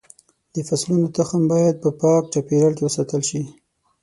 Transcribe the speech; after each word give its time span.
د 0.53 0.55
فصلونو 0.67 1.07
تخم 1.17 1.41
باید 1.53 1.75
په 1.83 1.89
پاک 2.01 2.23
چاپېریال 2.33 2.73
کې 2.75 2.83
وساتل 2.85 3.21
شي. 3.29 3.41